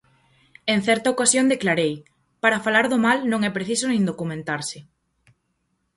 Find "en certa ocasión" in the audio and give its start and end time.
0.73-1.45